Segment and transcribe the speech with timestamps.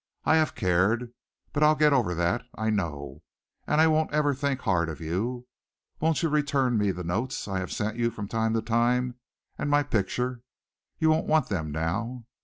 [0.25, 1.11] I have cared,
[1.53, 3.21] but I'll get over that, I know,
[3.67, 5.45] and I won't ever think hard of you.
[5.99, 9.19] Won't you return me the notes I have sent you from time to time,
[9.59, 10.41] and my picture?
[10.97, 12.25] You won't want them now.